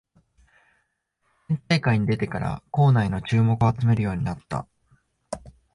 [1.47, 4.67] 県大会に出てから校内の注目を集めるようになった